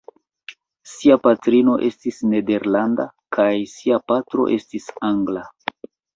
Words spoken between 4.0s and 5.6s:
patro estis angla.